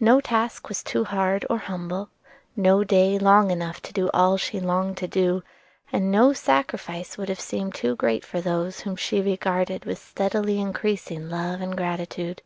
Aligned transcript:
No 0.00 0.22
task 0.22 0.70
was 0.70 0.82
too 0.82 1.04
hard 1.04 1.44
or 1.50 1.58
humble; 1.58 2.08
no 2.56 2.84
day 2.84 3.18
long 3.18 3.50
enough 3.50 3.82
to 3.82 3.92
do 3.92 4.08
all 4.14 4.38
she 4.38 4.60
longed 4.60 4.96
to 4.96 5.06
do; 5.06 5.42
and 5.92 6.10
no 6.10 6.32
sacrifice 6.32 7.18
would 7.18 7.28
have 7.28 7.38
seemed 7.38 7.74
too 7.74 7.94
great 7.94 8.24
for 8.24 8.40
those 8.40 8.80
whom 8.80 8.96
she 8.96 9.20
regarded 9.20 9.84
with 9.84 9.98
steadily 9.98 10.58
increasing 10.58 11.28
love 11.28 11.60
and 11.60 11.76
gratitude. 11.76 12.40